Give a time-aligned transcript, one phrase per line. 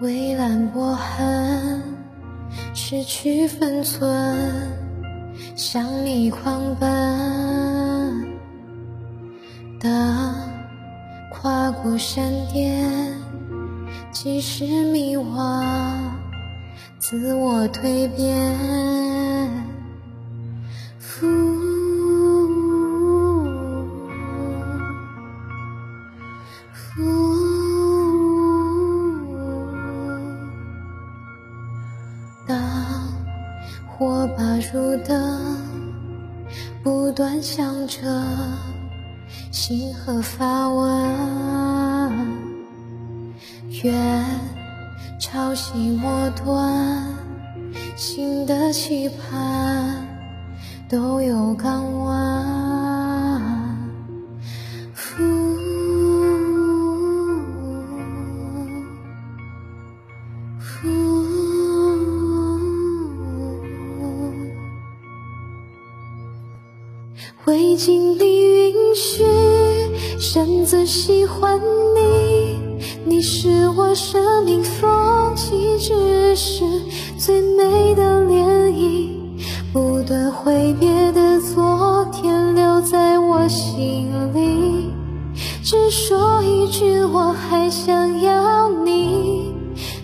[0.00, 1.82] 蔚蓝波痕，
[2.74, 4.70] 失去分寸，
[5.56, 6.88] 向你狂奔。
[9.80, 10.34] 当
[11.30, 12.88] 跨过山巅，
[14.12, 15.64] 即使迷惘，
[16.98, 19.50] 自我蜕变。
[34.14, 34.42] 我把
[34.74, 35.56] 路灯，
[36.82, 37.98] 不断响着，
[39.50, 41.10] 星河发问。
[43.82, 44.22] 愿
[45.18, 47.06] 潮汐末端，
[47.96, 50.06] 心的期盼
[50.90, 52.51] 都有港湾。
[67.44, 69.24] 未经你允许，
[70.16, 72.56] 擅自喜欢你。
[73.04, 76.62] 你是我生命风起之时
[77.18, 79.08] 最美的涟漪，
[79.72, 84.92] 不断挥别的昨天留在我心里。
[85.64, 89.52] 只说一句，我还想要你。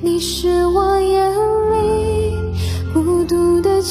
[0.00, 1.30] 你是我眼
[1.70, 2.32] 里
[2.94, 3.82] 孤独的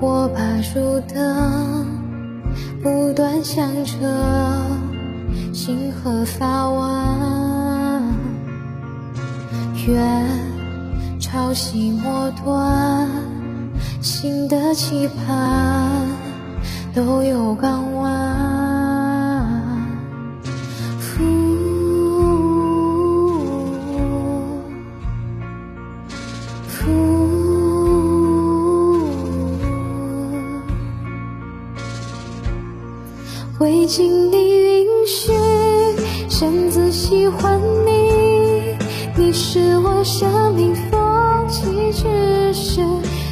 [0.00, 0.40] 火把
[0.72, 1.84] 烛灯，
[2.80, 3.92] 不断响着，
[5.52, 8.02] 星河发弯。
[9.88, 10.26] 愿
[11.18, 13.08] 潮汐末端，
[14.00, 15.90] 心的期盼
[16.94, 18.17] 都有港湾。
[33.88, 34.36] 经你
[34.84, 35.32] 允许，
[36.28, 38.76] 擅自喜欢你。
[39.16, 42.82] 你是我生命风起之时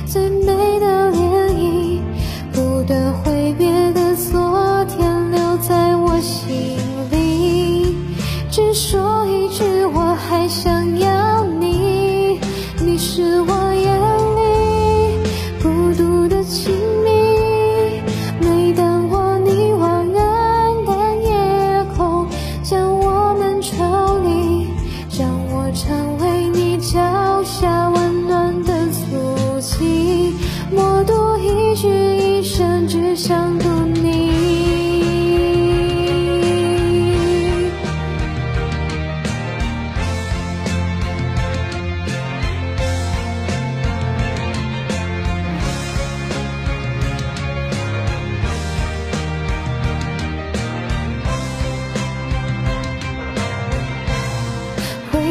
[0.07, 1.96] 最美的涟漪，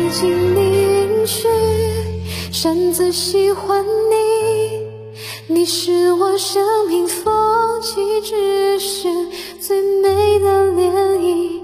[0.05, 0.59] 未经你
[1.17, 1.47] 允许，
[2.51, 4.85] 擅自喜欢你。
[5.47, 9.09] 你是我生命风起之时
[9.59, 11.59] 最美的涟漪，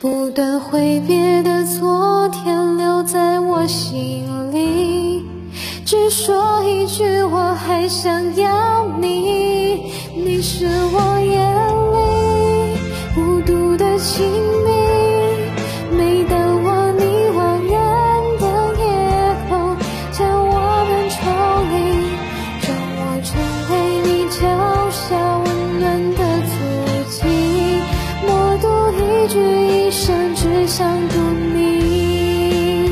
[0.00, 5.26] 不断挥别的昨天留在我心里。
[5.84, 9.92] 只说一句，我还想要你。
[10.16, 11.54] 你是我眼
[11.92, 12.78] 里
[13.14, 14.24] 孤独的情
[25.82, 26.52] 温暖的足
[27.10, 27.26] 迹，
[28.24, 29.40] 默读一句
[29.88, 31.18] 一生，只想读
[31.56, 32.88] 你，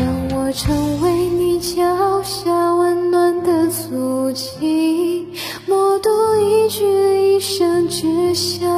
[0.00, 5.28] 让我成为你脚下温暖的足迹，
[5.66, 6.08] 默读
[6.40, 8.73] 一句一生，只想。